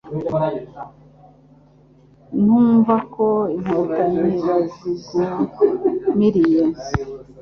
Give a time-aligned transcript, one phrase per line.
[2.37, 6.63] twumva ko [inkotanyi] bazikumiriye